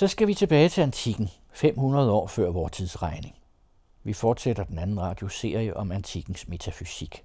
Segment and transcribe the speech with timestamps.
[0.00, 3.34] Så skal vi tilbage til antikken, 500 år før vores tidsregning.
[4.02, 7.24] Vi fortsætter den anden radioserie om antikkens metafysik.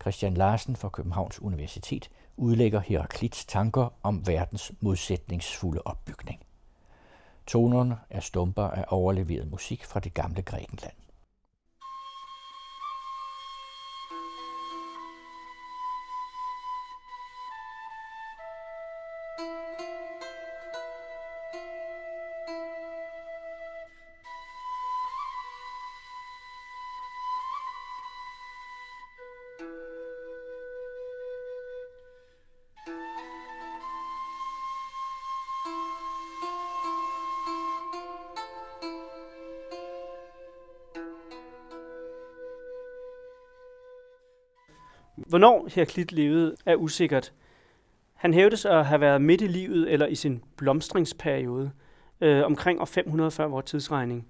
[0.00, 6.40] Christian Larsen fra Københavns Universitet udlægger Heraklits tanker om verdens modsætningsfulde opbygning.
[7.46, 11.03] Tonerne er stumper af overleveret musik fra det gamle Grækenland.
[45.34, 47.32] Hvornår Heraklit levede er usikkert.
[48.14, 51.70] Han hævdes at have været midt i livet eller i sin blomstringsperiode,
[52.20, 54.28] øh, omkring år 500 før vores tidsregning.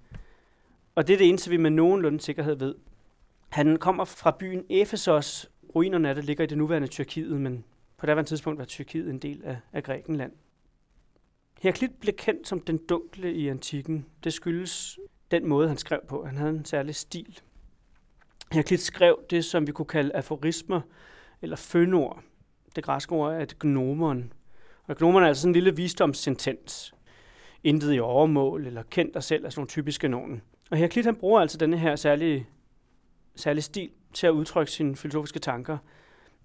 [0.95, 2.75] Og det er det eneste, vi med nogenlunde sikkerhed ved.
[3.49, 5.51] Han kommer fra byen Efesos.
[5.75, 7.63] Ruinerne af det ligger i det nuværende Tyrkiet, men
[7.97, 10.31] på daværende tidspunkt var Tyrkiet en del af, af Grækenland.
[11.61, 14.05] Heraklit blev kendt som den dunkle i antikken.
[14.23, 14.99] Det skyldes
[15.31, 16.25] den måde, han skrev på.
[16.25, 17.39] Han havde en særlig stil.
[18.51, 20.81] Heraklit skrev det, som vi kunne kalde aforismer
[21.41, 22.23] eller fønord.
[22.75, 24.33] Det græske ord er et gnomon.
[24.87, 26.93] Og gnomon er altså sådan en lille visdomssentens.
[27.63, 30.41] Intet i overmål eller kendt dig selv er sådan nogle typiske nogen.
[30.71, 32.47] Og Heraklit han bruger altså denne her særlige,
[33.35, 35.77] særlige stil til at udtrykke sine filosofiske tanker.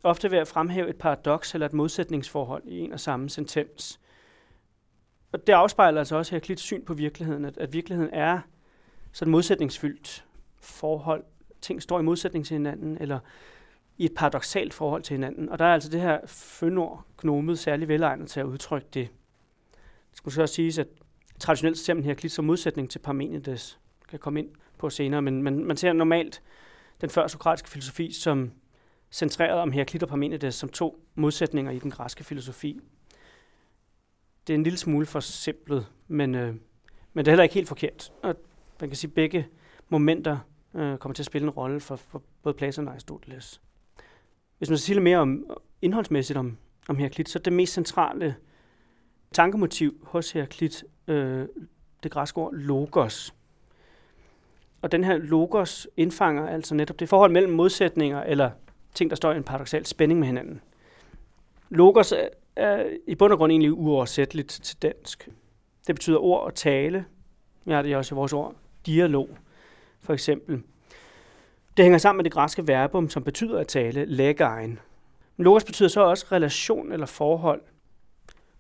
[0.03, 4.01] Ofte ved at fremhæve et paradoks eller et modsætningsforhold i en og samme sentens.
[5.33, 8.41] Og det afspejler altså også Heraklits syn på virkeligheden, at, at virkeligheden er
[9.13, 10.25] sådan modsætningsfyldt
[10.61, 11.25] forhold
[11.63, 13.19] ting står i modsætning til hinanden, eller
[13.99, 15.49] i et paradoxalt forhold til hinanden.
[15.49, 19.09] Og der er altså det her fønord, gnomet, særlig velegnet til at udtrykke det.
[20.11, 20.89] Det skulle så også siges, at
[21.39, 25.65] traditionelt ser man Heraklit som modsætning til Parmenides, kan komme ind på senere, men man,
[25.65, 26.43] man ser normalt
[27.01, 28.51] den før sokratiske filosofi som
[29.11, 32.81] centreret om Heraklit og Parmenides som to modsætninger i den græske filosofi.
[34.47, 36.55] Det er en lille smule for simpelt, men, øh,
[37.13, 38.13] men det er heller ikke helt forkert.
[38.23, 38.35] Og
[38.81, 39.49] man kan sige, at begge
[39.89, 40.39] momenter
[40.75, 43.61] øh, kommer til at spille en rolle for, for både Platon og Aristoteles.
[44.59, 45.45] Hvis man så sige lidt mere om
[45.83, 46.57] indholdsmæssigt om,
[46.89, 48.37] om Heraklit, så er det mest centrale
[49.33, 51.49] tankemotiv hos Heraklit øh,
[52.03, 53.35] det græske ord logos.
[54.83, 58.51] Og den her logos indfanger altså netop det forhold mellem modsætninger eller
[58.95, 60.61] ting, der står i en paradoxal spænding med hinanden.
[61.69, 65.29] Logos er, er i bund og grund egentlig uoversætteligt til dansk.
[65.87, 67.05] Det betyder ord og tale.
[67.65, 68.55] Vi har det også i vores ord
[68.87, 69.29] dialog
[70.03, 70.63] for eksempel.
[71.77, 74.79] Det hænger sammen med det græske verbum, som betyder at tale, legein.
[75.37, 77.61] Logos betyder så også relation eller forhold.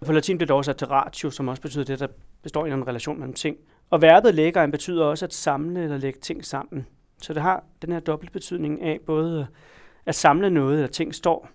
[0.06, 2.06] På latin bliver det oversat til ratio, som også betyder det, der
[2.43, 3.56] består i en relation mellem ting.
[3.91, 6.87] Og verbet legein betyder også at samle eller lægge ting sammen.
[7.23, 9.47] Så det har den her dobbelt betydning af både
[10.07, 11.49] at samle noget, eller ting står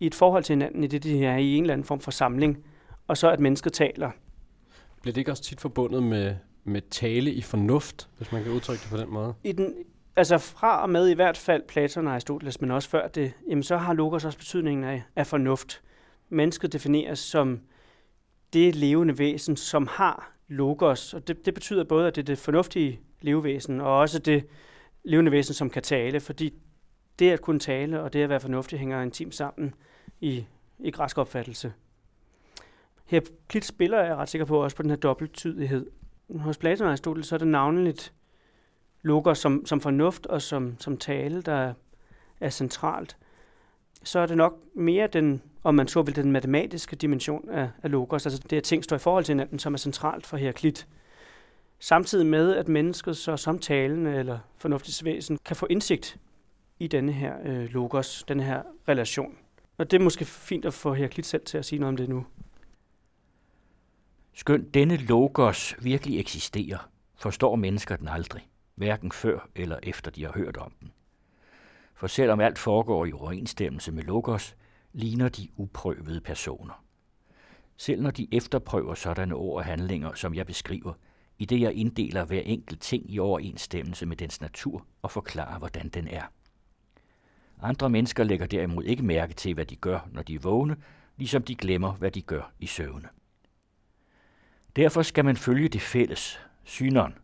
[0.00, 2.10] i et forhold til hinanden, i det de er i en eller anden form for
[2.10, 2.64] samling,
[3.08, 4.10] og så at mennesket taler.
[5.02, 6.36] Bliver det ikke også tit forbundet med
[6.68, 9.34] med tale i fornuft, hvis man kan udtrykke det på den måde?
[9.44, 9.74] I den,
[10.16, 13.62] altså fra og med i hvert fald Platon og Aristoteles, men også før det, jamen
[13.62, 15.82] så har Logos også betydningen af, af fornuft.
[16.28, 17.60] Mennesket defineres som
[18.52, 22.38] det levende væsen, som har logos, og det, det betyder både, at det er det
[22.38, 24.44] fornuftige levevæsen, og også det
[25.04, 26.54] levende væsen, som kan tale, fordi
[27.18, 29.74] det at kunne tale og det at være fornuftig hænger intimt sammen
[30.20, 30.46] i,
[30.78, 31.72] i græsk opfattelse.
[33.04, 35.86] Her Klit spiller jeg ret sikker på også på den her dobbelttydighed
[36.36, 38.12] hos Platon og Aristoteles, så er det navnligt
[39.02, 41.74] logos som, som fornuft og som, som tale, der
[42.40, 43.16] er centralt.
[44.02, 47.90] Så er det nok mere den, om man så vil, den matematiske dimension af, af
[47.90, 50.86] logos, altså det, at ting står i forhold til hinanden, som er centralt for Heraklit.
[51.78, 54.38] Samtidig med, at mennesket så som talende eller
[55.04, 56.18] væsen kan få indsigt
[56.78, 59.36] i denne her øh, logos, denne her relation.
[59.78, 62.08] Og det er måske fint at få Heraklit selv til at sige noget om det
[62.08, 62.26] nu.
[64.38, 70.32] Skønt denne logos virkelig eksisterer, forstår mennesker den aldrig, hverken før eller efter de har
[70.32, 70.92] hørt om den.
[71.94, 74.56] For selvom alt foregår i overensstemmelse med logos,
[74.92, 76.84] ligner de uprøvede personer.
[77.76, 80.92] Selv når de efterprøver sådanne ord og handlinger, som jeg beskriver,
[81.38, 85.88] i det jeg inddeler hver enkelt ting i overensstemmelse med dens natur og forklarer, hvordan
[85.88, 86.22] den er.
[87.62, 90.76] Andre mennesker lægger derimod ikke mærke til, hvad de gør, når de er vågne,
[91.16, 93.08] ligesom de glemmer, hvad de gør i søvne.
[94.78, 97.14] Derfor skal man følge det fælles, syneren.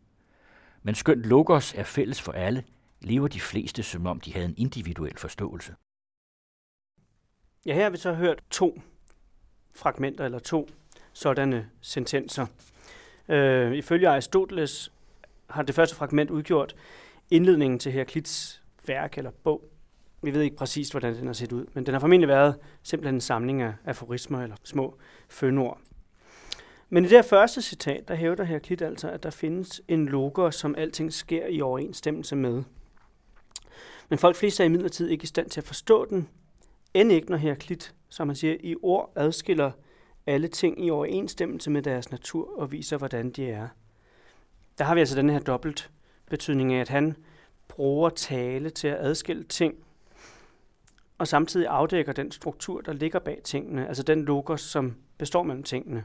[0.83, 2.65] Men skønt logos er fælles for alle,
[3.01, 5.75] lever de fleste som om de havde en individuel forståelse.
[7.67, 8.81] Ja, her har vi så hørt to
[9.75, 10.69] fragmenter eller to
[11.13, 12.47] sådanne sentenser.
[13.29, 14.93] Øh, ifølge Aristoteles
[15.51, 16.77] har det første fragment udgjort
[17.31, 19.71] indledningen til Heraklits værk eller bog.
[20.23, 23.15] Vi ved ikke præcis, hvordan den har set ud, men den har formentlig været simpelthen
[23.15, 24.99] en samling af aforismer eller små
[25.29, 25.81] fønord.
[26.89, 30.55] Men i det her første citat, der hævder Heraklit altså, at der findes en logos,
[30.55, 32.63] som alting sker i overensstemmelse med.
[34.09, 36.29] Men folk flest er imidlertid ikke i stand til at forstå den,
[36.95, 39.71] end ikke når Heraklit, som man siger, i ord adskiller
[40.27, 43.69] alle ting i overensstemmelse med deres natur og viser, hvordan de er.
[44.79, 45.91] Der har vi altså den her dobbelt
[46.31, 47.17] betydning af, at han
[47.69, 49.75] bruger tale til at adskille ting,
[51.19, 55.63] og samtidig afdækker den struktur, der ligger bag tingene, altså den logos, som består mellem
[55.63, 56.05] tingene.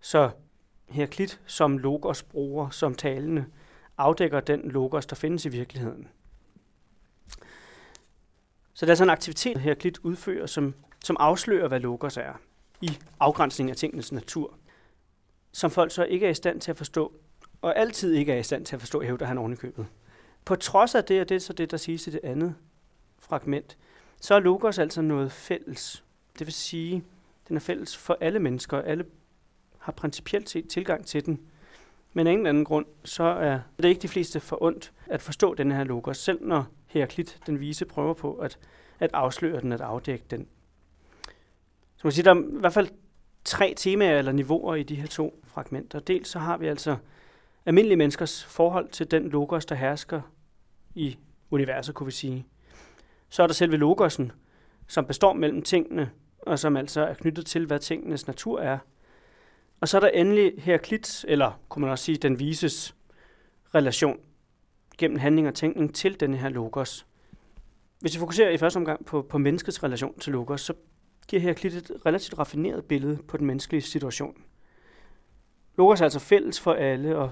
[0.00, 0.30] Så
[0.88, 3.44] Heraklit som logos bruger, som talende,
[3.98, 6.08] afdækker den logos, der findes i virkeligheden.
[8.74, 12.32] Så der er sådan en aktivitet, Heraklit udfører, som, som afslører, hvad logos er
[12.80, 14.54] i afgrænsning af tingenes natur,
[15.52, 17.12] som folk så ikke er i stand til at forstå,
[17.62, 19.86] og altid ikke er i stand til at forstå, hævder han ovenikøbet.
[20.44, 22.54] På trods af det, og det er så det, der siges i det andet
[23.18, 23.76] fragment,
[24.20, 26.04] så er logos altså noget fælles.
[26.38, 27.04] Det vil sige,
[27.48, 28.82] den er fælles for alle mennesker.
[28.82, 29.04] Alle
[29.86, 31.40] har principielt set tilgang til den.
[32.12, 35.22] Men af en eller anden grund, så er det ikke de fleste for ondt at
[35.22, 38.58] forstå den her logos, selv når Heraklit, den vise, prøver på at,
[39.00, 40.46] at afsløre den, at afdække den.
[41.96, 42.88] Så man siger, der er i hvert fald
[43.44, 46.00] tre temaer eller niveauer i de her to fragmenter.
[46.00, 46.96] Dels så har vi altså
[47.66, 50.20] almindelige menneskers forhold til den logos, der hersker
[50.94, 51.18] i
[51.50, 52.46] universet, kunne vi sige.
[53.28, 54.32] Så er der selve logosen,
[54.86, 58.78] som består mellem tingene, og som altså er knyttet til, hvad tingenes natur er.
[59.80, 62.94] Og så er der endelig Heraklits, eller kunne man også sige, den vises
[63.74, 64.20] relation
[64.98, 67.06] gennem handling og tænkning til denne her logos.
[68.00, 70.74] Hvis vi fokuserer i første omgang på, på menneskets relation til logos, så
[71.28, 74.42] giver Heraklit et relativt raffineret billede på den menneskelige situation.
[75.76, 77.30] Logos er altså fælles for alle, og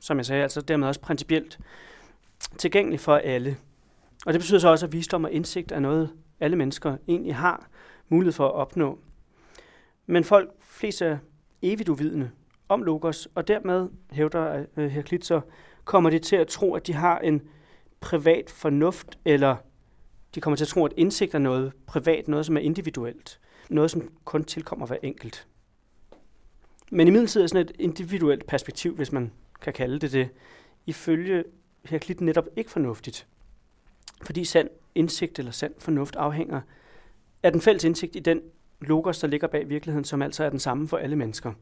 [0.00, 1.58] som jeg sagde, altså dermed også principielt
[2.58, 3.56] tilgængelig for alle.
[4.26, 6.10] Og det betyder så også, at visdom og indsigt er noget,
[6.40, 7.68] alle mennesker egentlig har
[8.08, 8.98] mulighed for at opnå.
[10.06, 11.18] Men folk flest er
[11.72, 12.30] evigt uvidende
[12.68, 15.40] om Logos, og dermed hævder øh, uh, Heraklit så,
[15.84, 17.42] kommer de til at tro, at de har en
[18.00, 19.56] privat fornuft, eller
[20.34, 23.40] de kommer til at tro, at indsigt er noget privat, noget som er individuelt,
[23.70, 25.46] noget som kun tilkommer hver enkelt.
[26.90, 30.28] Men i midlertid er sådan et individuelt perspektiv, hvis man kan kalde det det,
[30.86, 31.44] ifølge
[31.84, 33.26] Heraklit netop ikke fornuftigt.
[34.22, 36.60] Fordi sand indsigt eller sand fornuft afhænger
[37.42, 38.40] af den fælles indsigt i den
[38.80, 41.52] logos, der ligger bag virkeligheden, som altså er den samme for alle mennesker.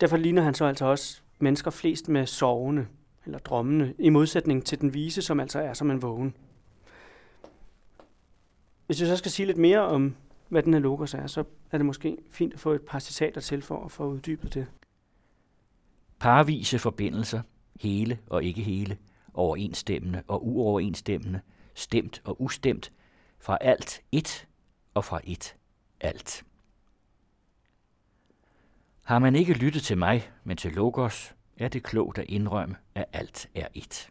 [0.00, 2.86] Derfor ligner han så altså også mennesker flest med sovende
[3.24, 6.34] eller drømmende, i modsætning til den vise, som altså er som en vågen.
[8.86, 10.16] Hvis vi så skal sige lidt mere om,
[10.48, 13.40] hvad den her logos er, så er det måske fint at få et par citater
[13.40, 14.66] til for at få uddybet det.
[16.18, 17.40] Parvise forbindelser,
[17.80, 18.96] hele og ikke hele,
[19.34, 21.40] overensstemmende og uoverensstemmende,
[21.74, 22.92] stemt og ustemt,
[23.38, 24.46] fra alt et
[24.98, 25.56] og fra et
[26.00, 26.44] alt.
[29.04, 33.04] Har man ikke lyttet til mig, men til Logos, er det klogt at indrømme, at
[33.12, 34.10] alt er et.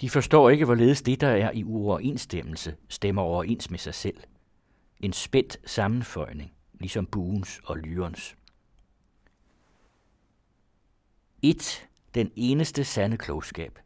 [0.00, 4.20] De forstår ikke, hvorledes det, der er i uoverensstemmelse, stemmer overens med sig selv.
[5.00, 8.36] En spændt sammenføjning, ligesom buens og lyrens.
[11.42, 13.78] Et, den eneste sande klogskab,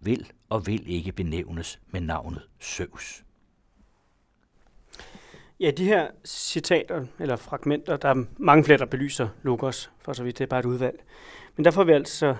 [0.00, 3.25] vil og vil ikke benævnes med navnet Søvs.
[5.60, 10.24] Ja, de her citater eller fragmenter, der er mange flere, der belyser Logos, for så
[10.24, 11.02] vidt det er bare et udvalg.
[11.56, 12.36] Men der får vi altså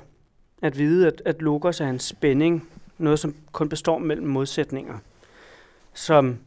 [0.62, 2.68] at vide, at, at Logos er en spænding,
[2.98, 4.98] noget som kun består mellem modsætninger,
[5.94, 6.38] som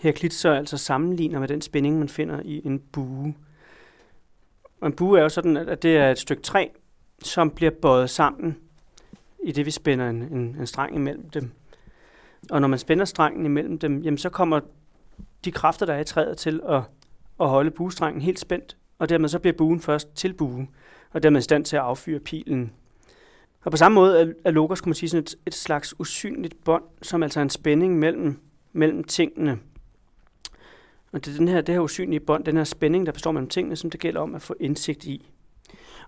[0.00, 3.34] Heraklit så altså sammenligner med den spænding, man finder i en bue.
[4.80, 6.68] Og en bue er jo sådan, at det er et stykke træ,
[7.22, 8.56] som bliver bøjet sammen,
[9.42, 11.50] i det vi spænder en, en, en streng imellem dem.
[12.50, 14.60] Og når man spænder strengen imellem dem, jamen så kommer
[15.44, 16.82] de kræfter, der er i træet til at,
[17.40, 20.68] at holde buestrengen helt spændt, og dermed så bliver buen først til bue,
[21.10, 22.72] og dermed i stand til at affyre pilen.
[23.64, 26.84] Og på samme måde er logos, kunne man sige, sådan et, et slags usynligt bånd,
[27.02, 28.40] som altså er en spænding mellem,
[28.72, 29.58] mellem tingene.
[31.12, 33.48] Og det er den her, det her usynlige bånd, den her spænding, der består mellem
[33.48, 35.30] tingene, som det gælder om at få indsigt i.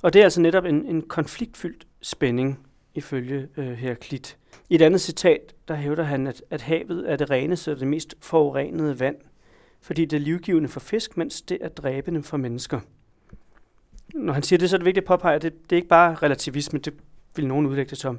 [0.02, 4.36] Og det er altså netop en, en konfliktfyldt spænding, ifølge øh, Heraklit.
[4.68, 7.88] I et andet citat, der hævder han, at, at havet er det reneste og det
[7.88, 9.16] mest forurenede vand,
[9.80, 12.80] fordi det er livgivende for fisk, mens det er dræbende for mennesker.
[14.14, 15.88] Når han siger det, så er det vigtigt at påpege, at det, det er ikke
[15.88, 16.94] bare relativisme, det
[17.36, 18.18] vil nogen udlægge det som.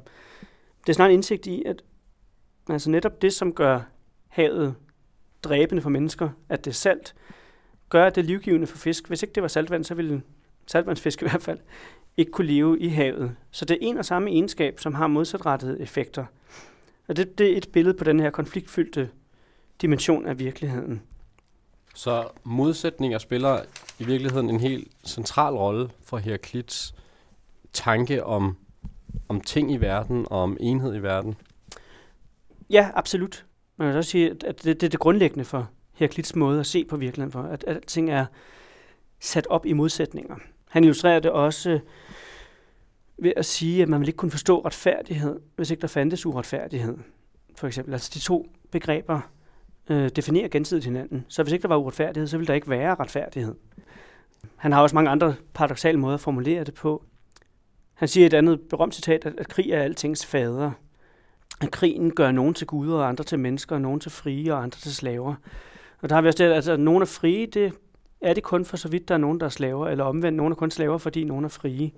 [0.80, 1.82] Det er snart en indsigt i, at
[2.68, 3.80] altså netop det, som gør
[4.28, 4.74] havet
[5.42, 7.14] dræbende for mennesker, at det er salt,
[7.88, 9.08] gør, at det er livgivende for fisk.
[9.08, 10.22] Hvis ikke det var saltvand, så ville
[10.66, 11.58] saltvandsfisk i hvert fald,
[12.16, 13.36] ikke kunne leve i havet.
[13.50, 16.24] Så det er en og samme egenskab, som har modsatrettede effekter.
[17.08, 19.08] Og det, det er et billede på den her konfliktfyldte
[19.82, 21.02] dimension af virkeligheden.
[21.94, 23.60] Så modsætninger spiller
[23.98, 26.94] i virkeligheden en helt central rolle for Heraklits
[27.72, 28.56] tanke om,
[29.28, 31.36] om ting i verden og om enhed i verden.
[32.70, 33.44] Ja, absolut.
[33.76, 36.84] Man kan også sige, at det, det er det grundlæggende for Heraklits måde at se
[36.84, 38.26] på virkeligheden for, at alting er
[39.20, 40.36] sat op i modsætninger.
[40.68, 41.80] Han illustrerer det også
[43.18, 46.98] ved at sige, at man vil ikke kunne forstå retfærdighed, hvis ikke der fandtes uretfærdighed.
[47.56, 49.20] For eksempel, altså de to begreber
[49.90, 51.26] øh, definerer gensidigt hinanden.
[51.28, 53.54] Så hvis ikke der var uretfærdighed, så ville der ikke være retfærdighed.
[54.56, 57.04] Han har også mange andre paradoxale måder at formulere det på.
[57.94, 60.70] Han siger et andet berømt citat, at, at krig er altings fader.
[61.60, 64.62] At krigen gør nogen til guder, og andre til mennesker, og nogen til frie, og
[64.62, 65.34] andre til slaver.
[66.00, 67.72] Og der har vi også det, altså, at nogen er frie, det
[68.20, 70.52] er det kun for så vidt, der er nogen, der er slaver, eller omvendt, nogen
[70.52, 71.90] er kun slaver, fordi nogen er frie.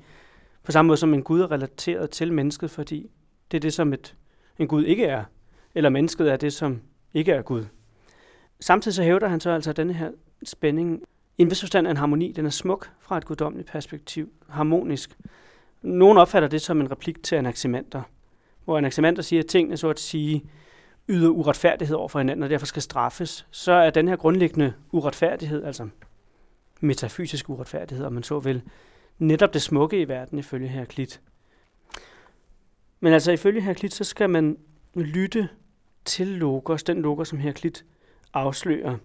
[0.68, 3.10] På samme måde som en Gud er relateret til mennesket, fordi
[3.50, 4.16] det er det, som et,
[4.58, 5.24] en Gud ikke er.
[5.74, 6.80] Eller mennesket er det, som
[7.14, 7.64] ikke er Gud.
[8.60, 10.10] Samtidig så hævder han så altså, denne her
[10.44, 11.02] spænding
[11.38, 12.32] i en vis forstand er en harmoni.
[12.32, 15.18] Den er smuk fra et guddommeligt perspektiv, harmonisk.
[15.82, 18.02] Nogle opfatter det som en replik til anaximander,
[18.64, 20.44] hvor anaximander siger, at tingene så at sige
[21.08, 23.46] yder uretfærdighed over for hinanden, og derfor skal straffes.
[23.50, 25.88] Så er den her grundlæggende uretfærdighed, altså
[26.80, 28.62] metafysisk uretfærdighed, om man så vil,
[29.18, 31.20] netop det smukke i verden ifølge Heraklit.
[33.00, 34.56] Men altså ifølge Heraklit, så skal man
[34.94, 35.48] lytte
[36.04, 37.84] til logos, den logos, som Heraklit
[38.34, 38.96] afslører.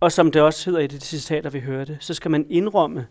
[0.00, 3.06] Og som det også hedder i det citater, vi hørte, så skal man indrømme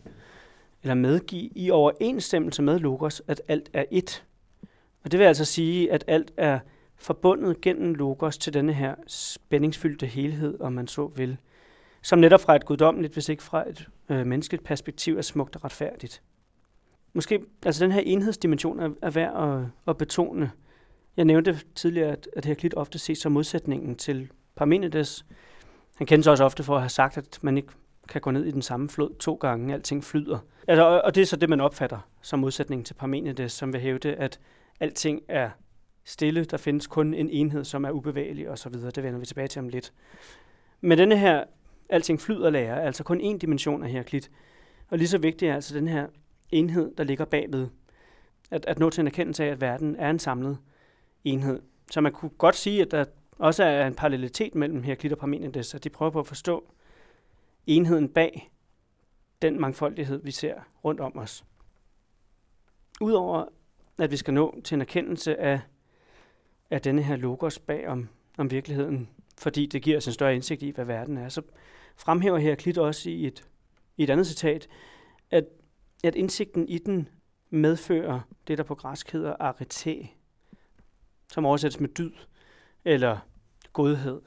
[0.82, 4.22] eller medgive i overensstemmelse med logos, at alt er ét.
[5.04, 6.58] Og det vil altså sige, at alt er
[6.96, 11.36] forbundet gennem logos til denne her spændingsfyldte helhed, om man så vil
[12.08, 15.64] som netop fra et guddommeligt, hvis ikke fra et øh, menneskeligt perspektiv, er smukt og
[15.64, 16.22] retfærdigt.
[17.12, 20.50] Måske, altså den her enhedsdimension er, er værd at, at betone.
[21.16, 25.26] Jeg nævnte tidligere, at, at Heraklit ofte ses som modsætningen til Parmenides.
[25.96, 27.72] Han kendes også ofte for at have sagt, at man ikke
[28.08, 30.38] kan gå ned i den samme flod to gange, alting flyder.
[30.68, 33.80] Altså, og, og det er så det, man opfatter som modsætningen til Parmenides, som vil
[33.80, 34.40] hævde, at
[34.80, 35.50] alting er
[36.04, 38.72] stille, der findes kun en enhed, som er ubevægelig osv.
[38.72, 39.92] Det vender vi tilbage til om lidt.
[40.80, 41.44] Men denne her
[41.88, 44.30] alting flyder lærer, altså kun én dimension af Heraklit.
[44.88, 46.06] Og lige så vigtigt er altså den her
[46.50, 47.68] enhed, der ligger bagved.
[48.50, 50.58] At, at nå til en erkendelse af, at verden er en samlet
[51.24, 51.62] enhed.
[51.90, 53.04] Så man kunne godt sige, at der
[53.38, 56.72] også er en parallelitet mellem Heraklit og Parmenides, at de prøver på at forstå
[57.66, 58.50] enheden bag
[59.42, 60.54] den mangfoldighed, vi ser
[60.84, 61.44] rundt om os.
[63.00, 63.44] Udover
[63.98, 65.60] at vi skal nå til en erkendelse af,
[66.70, 70.62] af denne her logos bag om, om virkeligheden, fordi det giver os en større indsigt
[70.62, 71.42] i, hvad verden er, så
[71.98, 73.48] fremhæver Heraklit også i et,
[73.96, 74.68] i et andet citat,
[75.30, 75.44] at,
[76.04, 77.08] at indsigten i den
[77.50, 80.08] medfører det, der på græsk hedder arete,
[81.32, 82.12] som oversættes med dyd
[82.84, 83.18] eller
[83.72, 84.20] godhed.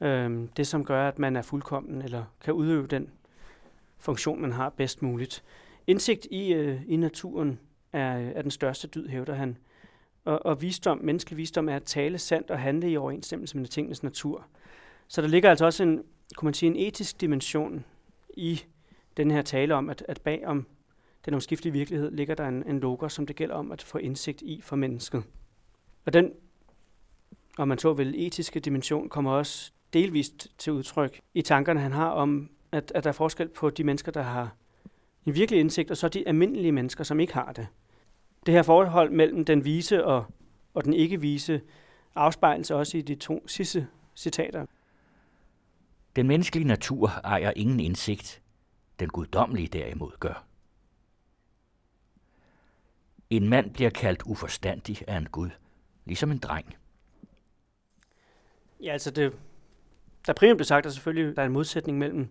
[0.00, 3.10] Øhm, det, som gør, at man er fuldkommen eller kan udøve den
[3.98, 5.44] funktion, man har bedst muligt.
[5.86, 7.60] Indsigt i, øh, i naturen
[7.92, 9.56] er, er den største dyd, hævder han.
[10.24, 14.02] Og, og visdom, menneskelig visdom er at tale sandt og handle i overensstemmelse med tingenes
[14.02, 14.46] natur.
[15.08, 16.02] Så der ligger altså også en,
[16.36, 17.84] kunne man sige, en etisk dimension
[18.36, 18.62] i
[19.16, 20.66] den her tale om, at, at bag om
[21.24, 24.42] den omskiftelige virkelighed ligger der en, en logos, som det gælder om at få indsigt
[24.42, 25.22] i for mennesket.
[26.06, 26.32] Og den,
[27.58, 32.08] om man så vil, etiske dimension kommer også delvist til udtryk i tankerne, han har
[32.08, 34.54] om, at, at der er forskel på de mennesker, der har
[35.26, 37.66] en virkelig indsigt, og så de almindelige mennesker, som ikke har det.
[38.46, 40.24] Det her forhold mellem den vise og,
[40.74, 41.60] og den ikke-vise
[42.14, 44.66] afspejles også i de to sidste citater.
[46.18, 48.42] Den menneskelige natur ejer ingen indsigt,
[49.00, 50.44] den guddommelige derimod gør.
[53.30, 55.50] En mand bliver kaldt uforstandig af en gud,
[56.04, 56.76] ligesom en dreng.
[58.80, 59.32] Ja, altså det,
[60.26, 62.28] der primært blev sagt, at selvfølgelig der er en modsætning mellem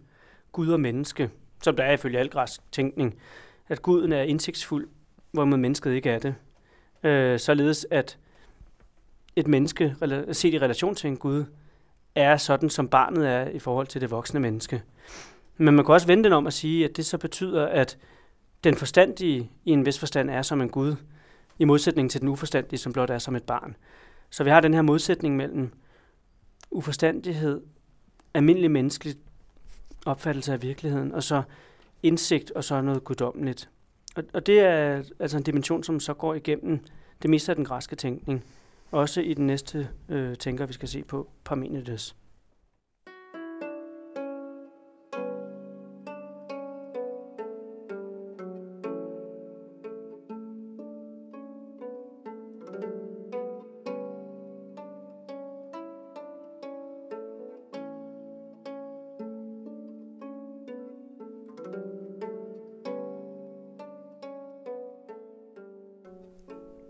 [0.51, 1.29] Gud og menneske,
[1.63, 3.19] som der er ifølge al græsk tænkning,
[3.67, 4.89] at guden er indsigtsfuld,
[5.31, 6.35] hvorimod mennesket ikke er det.
[7.03, 8.19] Øh, således at
[9.35, 9.95] et menneske,
[10.31, 11.45] set i relation til en gud,
[12.17, 14.81] er sådan, som barnet er i forhold til det voksne menneske.
[15.57, 17.97] Men man kan også vende den om at sige, at det så betyder, at
[18.63, 20.95] den forstandige i en vis forstand er som en Gud,
[21.59, 23.75] i modsætning til den uforstandige, som blot er som et barn.
[24.29, 25.71] Så vi har den her modsætning mellem
[26.71, 27.61] uforstandighed,
[28.33, 29.15] almindelig menneskelig
[30.05, 31.41] opfattelse af virkeligheden, og så
[32.03, 33.69] indsigt og så noget guddommeligt.
[34.15, 36.79] Og, og det er altså en dimension, som så går igennem
[37.21, 38.43] det meste af den græske tænkning.
[38.91, 42.15] Også i den næste øh, tænker, vi skal se på Parmenides.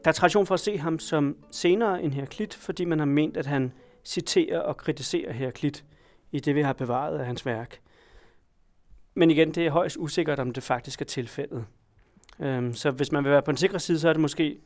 [0.07, 3.37] Der er tradition for at se ham som senere end Heraklit, fordi man har ment,
[3.37, 3.73] at han
[4.05, 5.85] citerer og kritiserer Heraklit
[6.31, 7.79] i det, vi har bevaret af hans værk.
[9.13, 11.65] Men igen, det er højst usikkert, om det faktisk er tilfældet.
[12.39, 14.59] Øhm, så hvis man vil være på den sikre side, så er det måske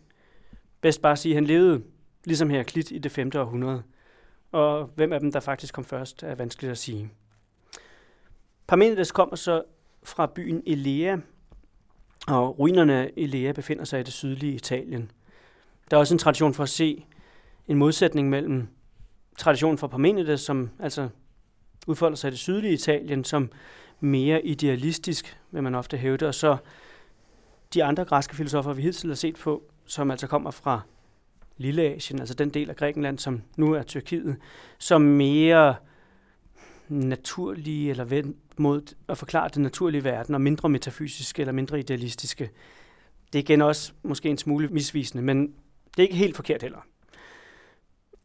[0.82, 1.82] bedst bare at sige, at han levede
[2.26, 3.32] ligesom Heraklit i det 5.
[3.36, 3.84] århundrede.
[4.52, 7.10] Og hvem af dem, der faktisk kom først, er vanskeligt at sige.
[8.68, 9.64] Parmenides kommer så
[10.04, 11.18] fra byen Elea,
[12.28, 15.12] og ruinerne af Elea befinder sig i det sydlige Italien.
[15.92, 17.06] Der er også en tradition for at se
[17.68, 18.68] en modsætning mellem
[19.38, 21.10] traditionen for Parmenides, som altså
[21.88, 23.52] udfolder sig i det sydlige Italien, som
[24.00, 26.58] mere idealistisk, vil man ofte hævde, og så
[27.74, 30.82] de andre græske filosofer, vi hidtil har set på, som altså kommer fra
[31.58, 34.38] Lilleasien, altså den del af Grækenland, som nu er Tyrkiet,
[34.78, 35.76] som mere
[36.90, 42.50] naturlige eller vendt mod at forklare den naturlige verden, og mindre metafysiske eller mindre idealistiske.
[43.34, 45.54] Det er igen også måske en smule misvisende, men
[45.98, 46.80] det er ikke helt forkert heller.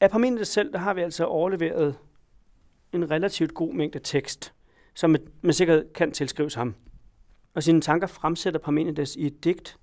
[0.01, 1.97] Af Parmenides selv, der har vi altså overleveret
[2.93, 4.53] en relativt god mængde tekst,
[4.95, 6.75] som med sikkerhed kan tilskrives ham.
[7.55, 9.79] Og sine tanker fremsætter Parmenides i et digt,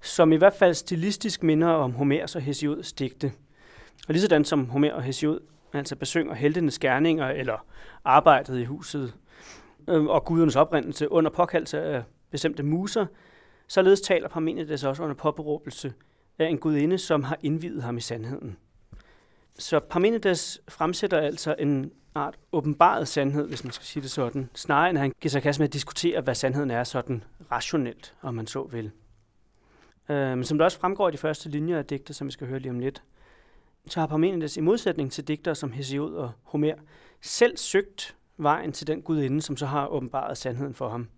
[0.00, 3.32] som i hvert fald stilistisk minder om Homers og Hesiods digte.
[4.08, 5.40] Og ligesådan som Homer og Hesiod
[5.72, 7.66] altså besynger heltenes gerninger eller
[8.04, 9.14] arbejdet i huset
[9.88, 13.06] øh, og gudernes oprindelse under påkaldelse af bestemte muser,
[13.68, 15.92] således taler Parmenides også under påberåbelse
[16.38, 18.56] af en gudinde, som har indvidet ham i sandheden.
[19.58, 24.90] Så Parmenides fremsætter altså en art åbenbaret sandhed, hvis man skal sige det sådan, snarere
[24.90, 28.46] end han giver sig kast med at diskutere, hvad sandheden er sådan rationelt, om man
[28.46, 28.90] så vil.
[30.08, 32.58] Men som det også fremgår i de første linjer af digter, som vi skal høre
[32.58, 33.02] lige om lidt,
[33.86, 36.74] så har Parmenides i modsætning til digtere som Hesiod og Homer
[37.20, 41.08] selv søgt vejen til den gudinde, som så har åbenbaret sandheden for ham.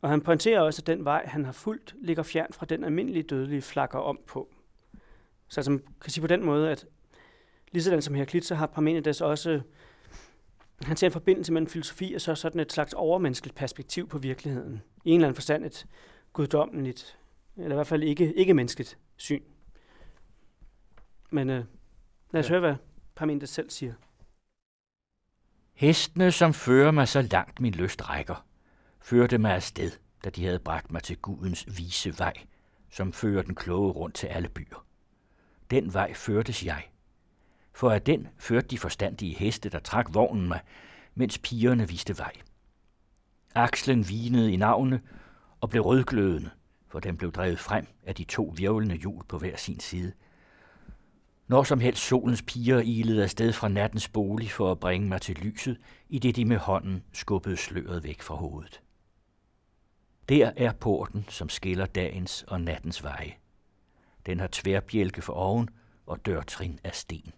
[0.00, 3.22] Og han pointerer også, at den vej, han har fulgt, ligger fjern fra den almindelige
[3.22, 4.48] dødelige flakker om på.
[5.48, 6.86] Så altså, man kan sige på den måde, at
[7.72, 9.60] Ligesådan som Heraklit, så har Parmenides også,
[10.82, 14.82] han ser en forbindelse mellem filosofi og så sådan et slags overmenneskeligt perspektiv på virkeligheden.
[15.04, 15.86] I en eller anden forstand et
[16.32, 17.18] guddommeligt,
[17.56, 19.42] eller i hvert fald ikke, ikke menneskeligt syn.
[21.30, 21.64] Men øh,
[22.32, 22.52] lad os ja.
[22.52, 22.74] høre, hvad
[23.14, 23.92] Parmenides selv siger.
[25.74, 28.46] Hestene, som fører mig så langt min lyst rækker,
[29.00, 29.90] førte mig afsted,
[30.24, 32.34] da de havde bragt mig til Gudens vise vej,
[32.90, 34.84] som fører den kloge rundt til alle byer.
[35.70, 36.82] Den vej førtes jeg,
[37.72, 40.60] for af den førte de forstandige heste, der trak vognen mig,
[41.14, 42.32] mens pigerne viste vej.
[43.54, 45.00] Akslen vinede i navne
[45.60, 46.50] og blev rødglødende,
[46.88, 50.12] for den blev drevet frem af de to virvlende hjul på hver sin side.
[51.48, 55.36] Når som helst solens piger ilede afsted fra nattens bolig for at bringe mig til
[55.36, 58.82] lyset, i det de med hånden skubbede sløret væk fra hovedet.
[60.28, 63.34] Der er porten, som skiller dagens og nattens veje.
[64.26, 65.68] Den har tværbjælke for oven
[66.06, 67.32] og dørtrin af sten.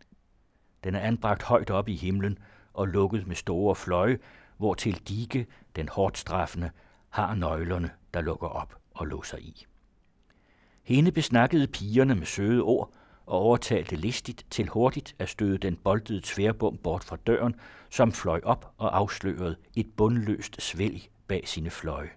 [0.84, 2.38] Den er anbragt højt op i himlen
[2.72, 4.18] og lukket med store fløje,
[4.56, 6.70] hvor til Dike, den hårdt straffende,
[7.08, 9.66] har nøglerne, der lukker op og låser i.
[10.82, 12.92] Hende besnakkede pigerne med søde ord
[13.26, 17.54] og overtalte listigt til hurtigt at støde den boldede tværbom bort fra døren,
[17.90, 22.10] som fløj op og afslørede et bundløst svælg bag sine fløje.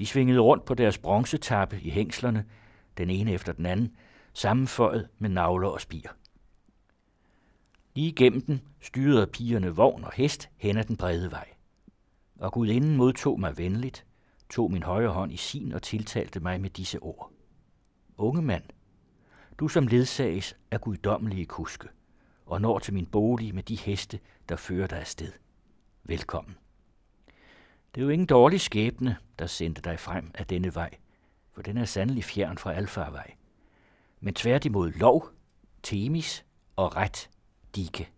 [0.00, 2.44] De svingede rundt på deres bronzetappe i hængslerne,
[2.98, 3.96] den ene efter den anden,
[4.32, 6.08] sammenføjet med navler og spir.
[7.94, 11.48] Lige gennem den styrede pigerne vogn og hest hen ad den brede vej.
[12.38, 14.06] Og gudinden modtog mig venligt,
[14.50, 17.32] tog min højre hånd i sin og tiltalte mig med disse ord.
[18.16, 18.64] Unge mand,
[19.58, 21.88] du som ledsages af guddommelige kuske,
[22.46, 25.32] og når til min bolig med de heste, der fører dig afsted.
[26.04, 26.59] Velkommen.
[27.94, 30.90] Det er jo ingen dårlig skæbne, der sendte dig frem af denne vej,
[31.52, 33.34] for den er sandelig fjern fra alfarvej.
[34.20, 35.30] Men tværtimod lov,
[35.82, 36.44] temis
[36.76, 37.30] og ret
[37.76, 38.08] dike.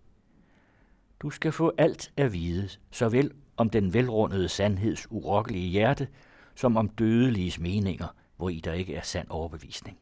[1.20, 6.08] Du skal få alt at vide, såvel om den velrundede sandheds urokkelige hjerte,
[6.54, 9.98] som om dødeliges meninger, hvor i der ikke er sand overbevisning.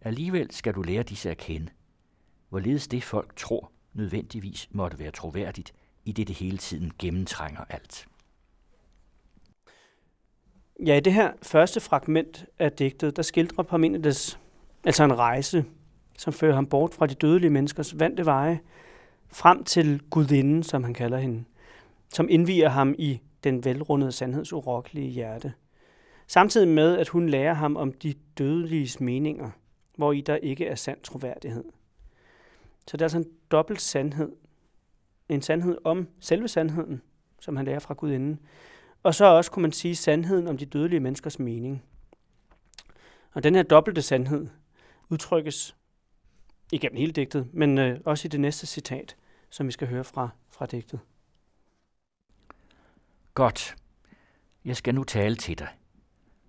[0.00, 1.68] Alligevel skal du lære disse at kende.
[2.48, 5.72] Hvorledes det folk tror, nødvendigvis måtte være troværdigt,
[6.04, 8.06] i det det hele tiden gennemtrænger alt.
[10.86, 14.38] Ja, i det her første fragment af digtet, der skildrer Parmenides
[14.84, 15.64] altså en rejse
[16.18, 18.60] som fører ham bort fra de dødelige menneskers vante veje,
[19.28, 21.44] frem til gudinden, som han kalder hende,
[22.08, 25.52] som indviger ham i den velrundede sandheds urokkelige hjerte.
[26.26, 29.50] Samtidig med, at hun lærer ham om de dødeliges meninger,
[29.96, 31.64] hvor i der ikke er sand troværdighed.
[32.86, 34.32] Så det er altså en dobbelt sandhed.
[35.28, 37.02] En sandhed om selve sandheden,
[37.40, 38.40] som han lærer fra gudinden,
[39.02, 41.82] og så også kunne man sige sandheden om de dødelige menneskers mening.
[43.32, 44.48] Og den her dobbelte sandhed
[45.08, 45.76] udtrykkes
[46.72, 49.16] igennem hele digtet, men øh, også i det næste citat,
[49.50, 51.00] som vi skal høre fra, fra digtet.
[53.34, 53.76] Godt.
[54.64, 55.68] Jeg skal nu tale til dig.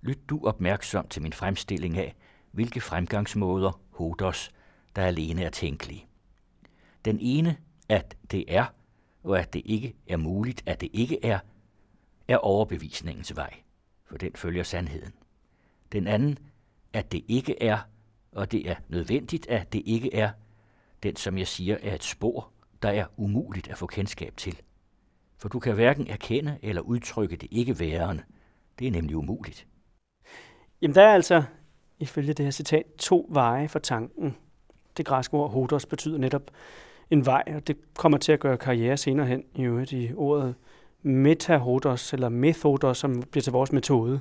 [0.01, 2.15] Lyt du opmærksom til min fremstilling af,
[2.51, 4.51] hvilke fremgangsmåder Hodos,
[4.95, 6.05] der alene er tænkelige.
[7.05, 7.57] Den ene,
[7.89, 8.65] at det er,
[9.23, 11.39] og at det ikke er muligt, at det ikke er,
[12.27, 13.53] er overbevisningens vej,
[14.05, 15.13] for den følger sandheden.
[15.91, 16.37] Den anden,
[16.93, 17.77] at det ikke er,
[18.31, 20.31] og det er nødvendigt, at det ikke er,
[21.03, 22.49] den som jeg siger er et spor,
[22.81, 24.61] der er umuligt at få kendskab til.
[25.37, 28.23] For du kan hverken erkende eller udtrykke det ikke værende.
[28.79, 29.67] Det er nemlig umuligt.
[30.81, 31.43] Jamen der er altså,
[31.99, 34.37] ifølge det her citat, to veje for tanken.
[34.97, 36.51] Det græske ord hodos betyder netop
[37.09, 40.55] en vej, og det kommer til at gøre karriere senere hen i øvrigt i ordet
[41.03, 44.19] metahodos eller methodos, som bliver til vores metode.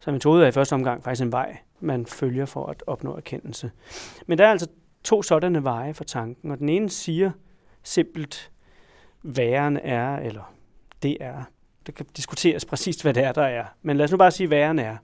[0.00, 3.70] Så metode er i første omgang faktisk en vej, man følger for at opnå erkendelse.
[4.26, 4.66] Men der er altså
[5.04, 7.30] to sådanne veje for tanken, og den ene siger
[7.82, 8.50] simpelt,
[9.22, 10.54] væren er, eller
[11.02, 11.42] det er.
[11.86, 13.64] Det kan diskuteres præcist, hvad det er, der er.
[13.82, 14.96] Men lad os nu bare sige, væren er,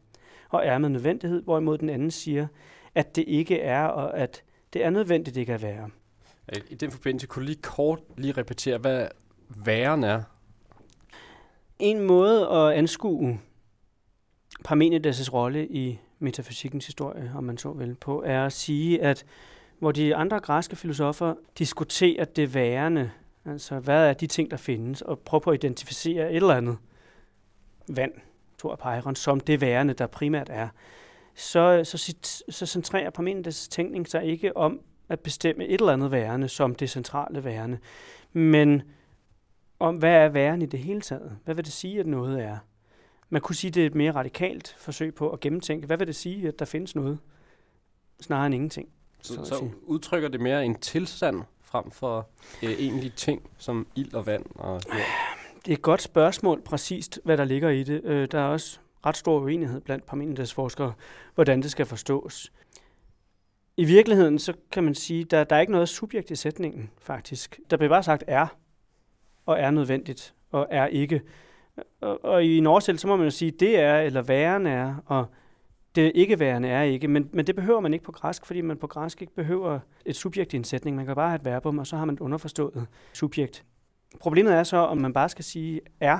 [0.48, 2.46] og er med nødvendighed, hvorimod den anden siger,
[2.94, 5.90] at det ikke er, og at det er nødvendigt ikke at være.
[6.70, 9.08] I den forbindelse kunne lige kort lige repetere, hvad
[9.48, 10.22] væren er.
[11.78, 13.40] En måde at anskue
[14.68, 19.24] Parmenides' rolle i metafysikkens historie, om man så vil, på, er at sige, at
[19.78, 23.10] hvor de andre græske filosofer diskuterer det værende,
[23.44, 26.78] altså hvad er de ting, der findes, og prøver på at identificere et eller andet
[27.88, 28.12] vand,
[28.58, 30.68] Thor Peiron, som det værende, der primært er,
[31.34, 32.14] så, så,
[32.48, 36.90] så centrerer Parmenides tænkning sig ikke om at bestemme et eller andet værende som det
[36.90, 37.78] centrale værende,
[38.32, 38.82] men
[39.78, 41.36] om, hvad er væren i det hele taget?
[41.44, 42.58] Hvad vil det sige, at noget er?
[43.28, 46.06] Man kunne sige, at det er et mere radikalt forsøg på at gennemtænke, hvad vil
[46.06, 47.18] det sige, at der findes noget,
[48.20, 48.88] snarere end ingenting.
[49.22, 52.28] Så, så, så udtrykker det mere en tilstand frem for
[52.62, 55.06] øh, egentlige ting, som ild og vand og jord?
[55.64, 58.04] Det er et godt spørgsmål, præcist hvad der ligger i det.
[58.04, 60.92] Øh, der er også ret stor uenighed blandt Parmenides forskere,
[61.34, 62.52] hvordan det skal forstås.
[63.76, 67.60] I virkeligheden, så kan man sige, der, der er ikke noget subjekt i sætningen, faktisk.
[67.70, 68.46] Der bliver bare sagt er,
[69.46, 71.22] og er nødvendigt, og er ikke.
[72.00, 74.94] Og, og i en oversættelse, så må man jo sige, det er, eller væren er,
[75.06, 75.26] og
[75.94, 77.08] det ikke værende er ikke.
[77.08, 80.16] Men, men det behøver man ikke på græsk, fordi man på græsk ikke behøver et
[80.16, 80.96] subjekt i en sætning.
[80.96, 83.64] Man kan bare have et verbum, og så har man et underforstået subjekt.
[84.20, 86.18] Problemet er så, om man bare skal sige er,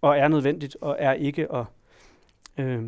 [0.00, 1.66] og er nødvendigt, og er ikke, og,
[2.58, 2.84] øh,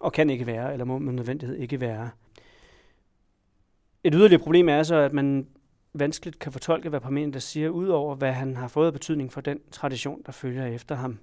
[0.00, 2.10] og kan ikke være, eller må med nødvendighed ikke være.
[4.04, 5.46] Et yderligere problem er så, at man
[5.94, 9.60] vanskeligt kan fortolke, hvad Parmenides siger, udover hvad han har fået af betydning for den
[9.70, 11.18] tradition, der følger efter ham.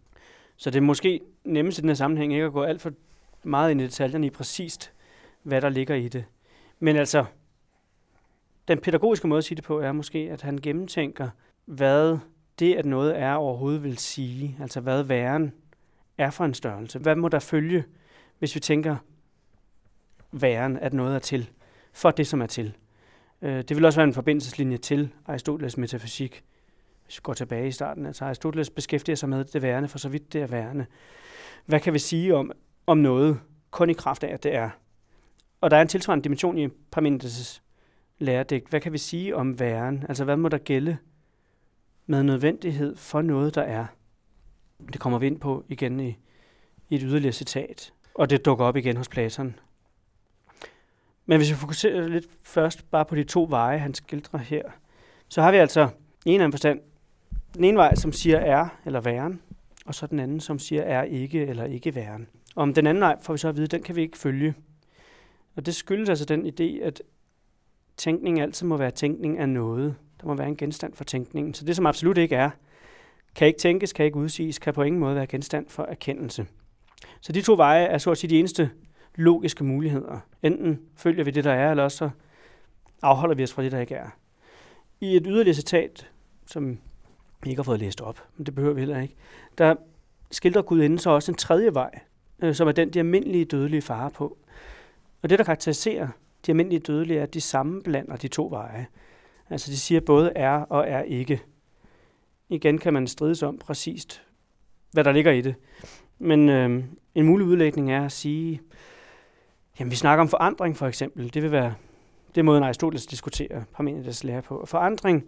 [0.58, 2.92] Så det er måske nemmest i den her sammenhæng ikke at gå alt for
[3.44, 4.94] meget ind i detaljerne i præcist,
[5.44, 6.26] hvad der ligger i det.
[6.80, 7.26] Men altså,
[8.68, 11.30] den pædagogiske måde at sige det på er måske, at han gennemtænker,
[11.66, 12.18] hvad
[12.60, 14.58] det, at noget er overhovedet vil sige.
[14.62, 15.54] Altså, hvad væren
[16.18, 17.00] er for en størrelse.
[17.00, 17.84] Hvad må der følge,
[18.40, 18.96] hvis vi tænker
[20.32, 21.50] væren, at noget er til,
[21.94, 22.76] for det, som er til.
[23.42, 26.44] Øh, det vil også være en forbindelseslinje til Aristoteles metafysik.
[27.06, 30.10] Hvis vi går tilbage i starten, altså Aristoteles beskæftiger sig med det værende, for så
[30.10, 30.86] vidt det er værende.
[31.66, 32.52] Hvad kan vi sige om,
[32.88, 33.40] om noget,
[33.72, 34.70] kun i kraft af, at det er?
[35.62, 37.62] Og der er en tilsvarende dimension i Parmenides'
[38.20, 38.70] læredigt.
[38.70, 40.06] Hvad kan vi sige om væren?
[40.10, 40.98] Altså, hvad må der gælde
[42.06, 43.86] med nødvendighed for noget, der er?
[44.94, 46.18] Det kommer vi ind på igen i,
[46.90, 47.94] i et yderligere citat.
[48.16, 49.56] Og det dukker op igen hos Platon.
[51.32, 54.64] Men hvis vi fokuserer lidt først bare på de to veje, han skildrer her,
[55.28, 55.90] så har vi altså en
[56.26, 56.80] eller anden forstand
[57.54, 59.42] den ene vej, som siger er eller væren,
[59.86, 62.28] og så den anden, som siger er ikke eller ikke væren.
[62.56, 64.54] Om den anden vej får vi så at vide, den kan vi ikke følge.
[65.56, 67.02] Og det skyldes altså den idé, at
[67.98, 69.96] tænkning altid må være tænkning af noget.
[70.22, 71.54] Der må være en genstand for tænkningen.
[71.54, 72.50] Så det, som absolut ikke er,
[73.36, 76.46] kan ikke tænkes, kan ikke udsiges, kan på ingen måde være genstand for erkendelse.
[77.22, 78.70] Så de to veje er så at sige de eneste
[79.16, 80.20] logiske muligheder.
[80.44, 82.10] Enten følger vi det, der er, eller også så
[83.02, 84.10] afholder vi os fra det, der ikke er.
[85.02, 86.10] I et yderligere citat,
[86.46, 86.80] som
[87.44, 89.16] vi ikke har fået læst op, men det behøver vi heller ikke,
[89.58, 89.76] der
[90.32, 92.00] skildrer Gud inden så også en tredje vej,
[92.40, 94.38] øh, som er den, de almindelige dødelige farer på.
[95.22, 96.08] Og det, der karakteriserer
[96.46, 98.88] de almindelige dødelige, er, at de sammenblander de to veje.
[99.50, 101.42] Altså de siger både er og er ikke.
[102.50, 104.24] Igen kan man strides om præcist,
[104.92, 105.56] hvad der ligger i det.
[106.20, 106.84] Men øh,
[107.16, 108.62] en mulig udlægning er at sige,
[109.82, 111.34] jamen vi snakker om forandring for eksempel.
[111.34, 111.74] Det vil være
[112.36, 114.66] det måde, Aristoteles diskuterer Parmenides lære på.
[114.66, 115.24] Forandring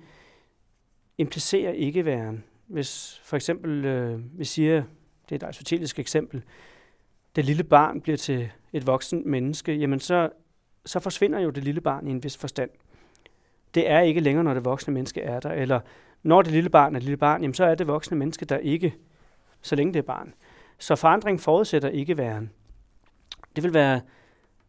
[1.17, 2.43] implicerer ikke væren.
[2.67, 4.83] Hvis for eksempel øh, vi siger,
[5.29, 6.43] det er et aristotelisk eksempel,
[7.35, 10.29] det lille barn bliver til et voksen menneske, jamen så,
[10.85, 12.69] så forsvinder jo det lille barn i en vis forstand.
[13.73, 15.79] Det er ikke længere, når det voksne menneske er der, eller
[16.23, 18.57] når det lille barn er et lille barn, jamen så er det voksne menneske der
[18.57, 18.95] ikke,
[19.61, 20.33] så længe det er barn.
[20.79, 22.51] Så forandring forudsætter ikke væren.
[23.55, 24.01] Det vil være,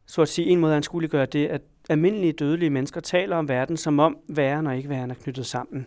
[0.06, 3.76] så at sige, en måde at anskueliggøre det, at almindelige dødelige mennesker taler om verden,
[3.76, 5.86] som om væren og ikke væren er knyttet sammen.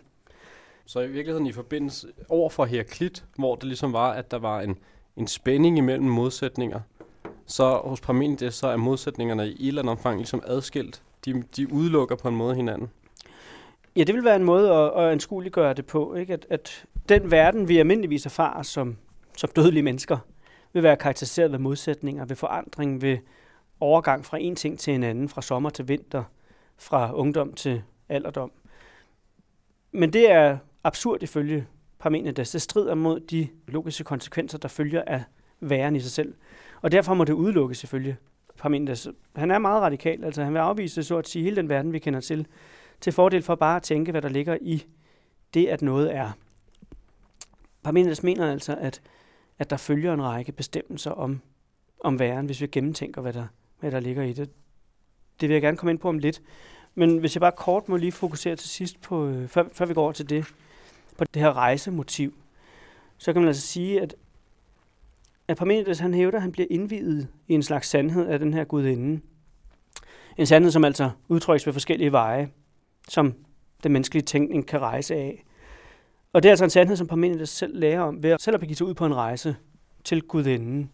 [0.86, 4.60] Så i virkeligheden i forbindelse over for Heraklit, hvor det ligesom var, at der var
[4.60, 4.78] en,
[5.16, 6.80] en spænding imellem modsætninger,
[7.46, 11.02] så hos Parmenides, så er modsætningerne i et eller andet omfang ligesom adskilt.
[11.24, 12.90] De, de udelukker på en måde hinanden.
[13.96, 16.14] Ja, det vil være en måde at, at anskueliggøre det på.
[16.14, 16.32] Ikke?
[16.32, 18.96] At, at den verden, vi almindeligvis erfarer som,
[19.36, 20.18] som dødelige mennesker,
[20.72, 23.18] vil være karakteriseret ved modsætninger, ved forandring, ved
[23.80, 26.24] overgang fra en ting til en anden, fra sommer til vinter,
[26.76, 28.52] fra ungdom til alderdom.
[29.92, 31.66] Men det er absurd ifølge
[31.98, 32.50] Parmenides.
[32.50, 35.22] Det strider mod de logiske konsekvenser, der følger af
[35.60, 36.34] væren i sig selv.
[36.82, 38.16] Og derfor må det udelukkes selvfølgelig
[38.58, 39.08] Parmenides.
[39.36, 41.98] Han er meget radikal, altså han vil afvise så at sige hele den verden, vi
[41.98, 42.46] kender til,
[43.00, 44.86] til fordel for bare at tænke, hvad der ligger i
[45.54, 46.30] det, at noget er.
[47.82, 49.02] Parmenides mener altså, at,
[49.58, 51.40] at der følger en række bestemmelser om,
[52.00, 53.46] om væren, hvis vi gennemtænker, hvad der,
[53.80, 54.50] hvad der ligger i det.
[55.40, 56.42] Det vil jeg gerne komme ind på om lidt.
[56.94, 59.94] Men hvis jeg bare kort må lige fokusere til sidst på, øh, før, før vi
[59.94, 60.44] går over til det,
[61.18, 62.34] på det her rejsemotiv,
[63.18, 64.14] så kan man altså sige, at,
[65.48, 68.64] at Parmenides han hævder, at han bliver indvidet i en slags sandhed af den her
[68.64, 69.20] gudinde.
[70.36, 72.48] En sandhed, som altså udtrykkes ved forskellige veje,
[73.08, 73.34] som
[73.82, 75.44] den menneskelige tænkning kan rejse af.
[76.32, 78.60] Og det er altså en sandhed, som Parmenides selv lærer om ved at selv at
[78.60, 79.56] begive sig ud på en rejse
[80.04, 80.90] til gudinden,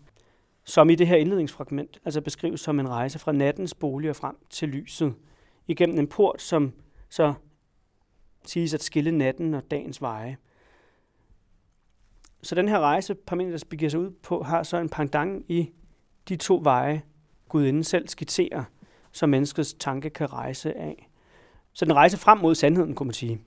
[0.65, 4.37] som i det her indledningsfragment altså beskrives som en rejse fra nattens bolig og frem
[4.51, 5.15] til lyset,
[5.67, 6.73] igennem en port, som
[7.09, 7.35] så
[8.45, 10.37] siges at skille natten og dagens veje.
[12.43, 15.71] Så den her rejse, Parmenides begiver sig ud på, har så en pendant i
[16.29, 17.03] de to veje,
[17.49, 18.65] Gudinden selv skitserer,
[19.13, 21.11] som menneskets tanke kan rejse af.
[21.73, 23.41] Så den rejse frem mod sandheden, kunne man sige.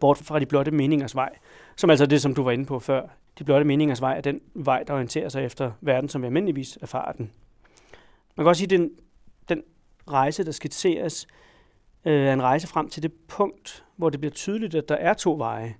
[0.00, 1.30] Bort fra de blotte meningers vej,
[1.76, 3.08] som altså det, som du var inde på før.
[3.38, 6.78] De blotte meningers vej er den vej, der orienterer sig efter verden, som vi almindeligvis
[6.82, 7.30] erfarer den.
[8.36, 8.90] Man kan også sige, at den,
[9.48, 9.62] den
[10.10, 11.26] rejse, der skitseres,
[12.04, 15.14] øh, er en rejse frem til det punkt, hvor det bliver tydeligt, at der er
[15.14, 15.76] to veje,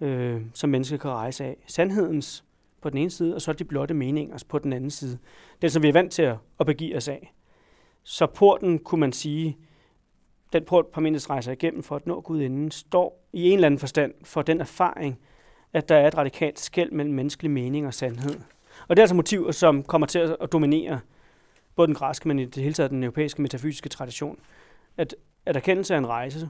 [0.00, 1.56] øh, som mennesker kan rejse af.
[1.66, 2.44] Sandhedens
[2.80, 5.18] på den ene side, og så de blotte meningers på den anden side.
[5.62, 7.34] Den, som vi er vant til at, at begive os af.
[8.02, 9.58] Så porten, kunne man sige,
[10.52, 13.80] den port, Parmenides rejser igennem for at nå Gud inden, står i en eller anden
[13.80, 15.18] forstand for den erfaring,
[15.72, 18.40] at der er et radikalt skæld mellem menneskelig mening og sandhed.
[18.88, 21.00] Og det er altså motiver, som kommer til at dominere
[21.76, 24.38] både den græske, men i det hele taget den europæiske metafysiske tradition.
[24.96, 25.14] At,
[25.46, 26.48] at erkendelse er en rejse,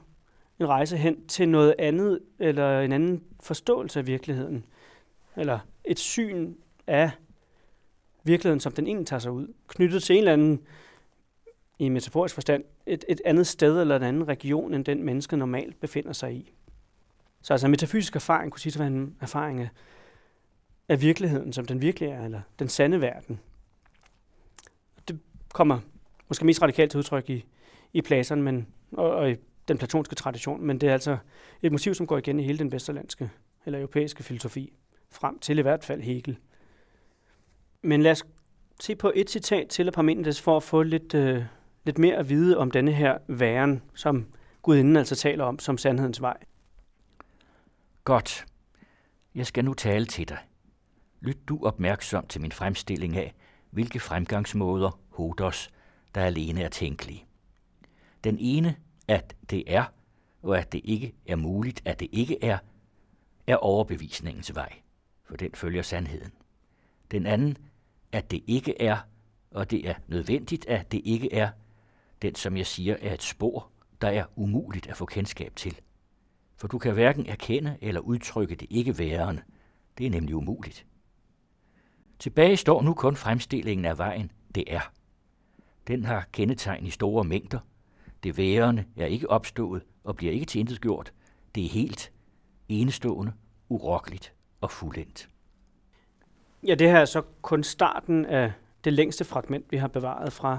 [0.61, 4.64] en rejse hen til noget andet, eller en anden forståelse af virkeligheden,
[5.37, 6.54] eller et syn
[6.87, 7.11] af
[8.24, 10.61] virkeligheden, som den egentlig tager sig ud, knyttet til en eller anden,
[11.78, 15.81] i metaforisk forstand, et, et andet sted eller en anden region, end den menneske normalt
[15.81, 16.52] befinder sig i.
[17.42, 19.68] Så altså metafysisk erfaring kunne sige at være en erfaring af,
[20.88, 23.40] af virkeligheden, som den virkelig er, eller den sande verden.
[25.09, 25.20] Det
[25.53, 25.81] kommer
[26.29, 27.44] måske mest radikalt til udtryk i,
[27.92, 29.37] i Platon men, og, og i
[29.68, 31.18] den platonske tradition, men det er altså
[31.62, 33.31] et motiv, som går igen i hele den vesterlandske
[33.66, 34.72] eller europæiske filosofi,
[35.11, 36.38] frem til i hvert fald Hegel.
[37.83, 38.24] Men lad os
[38.81, 41.44] se på et citat til af Parmenides for at få lidt, øh,
[41.85, 44.27] lidt mere at vide om denne her væren, som
[44.62, 46.37] gudinden altså taler om som sandhedens vej.
[48.08, 48.46] Godt.
[49.34, 50.38] Jeg skal nu tale til dig.
[51.20, 53.34] Lyt du opmærksom til min fremstilling af,
[53.70, 55.70] hvilke fremgangsmåder Hodos,
[56.14, 57.24] der alene er tænkelige.
[58.24, 58.76] Den ene,
[59.08, 59.84] at det er,
[60.42, 62.58] og at det ikke er muligt, at det ikke er,
[63.46, 64.72] er overbevisningens vej,
[65.24, 66.32] for den følger sandheden.
[67.10, 67.56] Den anden,
[68.12, 68.98] at det ikke er,
[69.50, 71.50] og det er nødvendigt, at det ikke er,
[72.22, 75.80] den som jeg siger er et spor, der er umuligt at få kendskab til.
[76.58, 79.42] For du kan hverken erkende eller udtrykke det ikke værende.
[79.98, 80.86] Det er nemlig umuligt.
[82.18, 84.92] Tilbage står nu kun fremstillingen af vejen, det er.
[85.86, 87.58] Den har kendetegn i store mængder.
[88.22, 91.12] Det værende er ikke opstået og bliver ikke tilintetgjort.
[91.54, 92.12] Det er helt,
[92.68, 93.32] enestående,
[93.68, 95.28] urokkeligt og fuldendt.
[96.66, 98.52] Ja, det her er så kun starten af
[98.84, 100.58] det længste fragment, vi har bevaret fra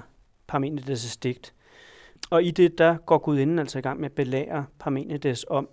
[0.51, 1.53] Parmenides' digt.
[2.29, 5.69] Og i det, der går Gud inden altså i gang med at belære Parmenides om,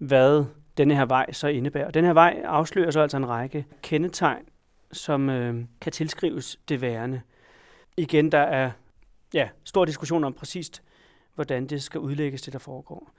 [0.00, 0.44] hvad
[0.76, 1.90] denne her vej så indebærer.
[1.90, 4.44] Den her vej afslører så altså en række kendetegn,
[4.92, 7.20] som øh, kan tilskrives det værende.
[7.96, 8.70] Igen, der er
[9.34, 10.82] ja, stor diskussion om præcist,
[11.34, 13.10] hvordan det skal udlægges, det der foregår.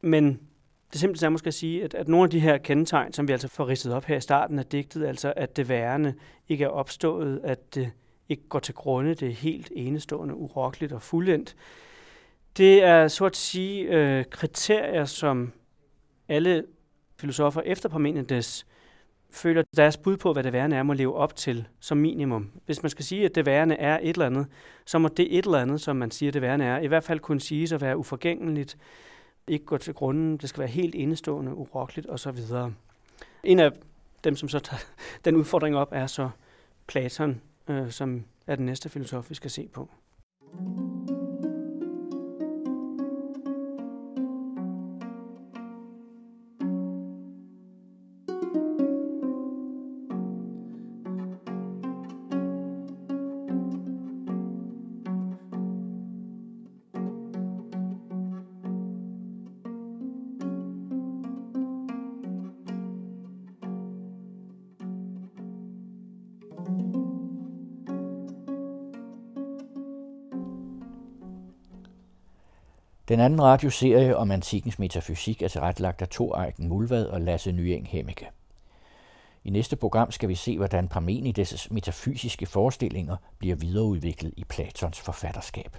[0.00, 0.40] Men
[0.92, 3.32] det simpelthen er måske at sige, at, at nogle af de her kendetegn, som vi
[3.32, 6.14] altså får ridset op her i starten af digtet, altså at det værende
[6.48, 7.92] ikke er opstået, at det
[8.28, 11.56] ikke går til grunde, det er helt enestående, urokkeligt og fuldendt.
[12.56, 15.52] Det er så at sige øh, kriterier, som
[16.30, 16.64] alle
[17.16, 18.66] filosofer efter Parmenides
[19.30, 22.50] føler deres bud på, hvad det værende er, må leve op til som minimum.
[22.66, 24.46] Hvis man skal sige, at det værende er et eller andet,
[24.86, 27.20] så må det et eller andet, som man siger, det værende er, i hvert fald
[27.20, 28.78] kunne siges at være uforgængeligt,
[29.46, 32.38] ikke gå til grunden, det skal være helt indestående, urokkeligt osv.
[33.44, 33.70] En af
[34.24, 34.80] dem, som så tager
[35.24, 36.30] den udfordring op, er så
[36.86, 39.88] Platon, øh, som er den næste filosof, vi skal se på.
[73.10, 77.88] Den anden radioserie om antikkens metafysik er tilrettelagt af to Eiken Mulvad og Lasse Nyeng
[77.88, 78.28] Hemmeke.
[79.44, 85.76] I næste program skal vi se, hvordan Parmenides' metafysiske forestillinger bliver videreudviklet i Platons forfatterskab.